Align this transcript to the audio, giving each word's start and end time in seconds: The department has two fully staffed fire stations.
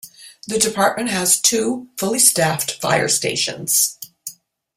The 0.47 0.57
department 0.57 1.09
has 1.11 1.39
two 1.39 1.89
fully 1.95 2.17
staffed 2.17 2.81
fire 2.81 3.07
stations. 3.07 3.99